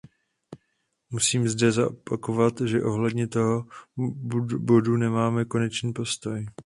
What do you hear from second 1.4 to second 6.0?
zde zopakovat, že ohledně tohoto bodu nemáme konečný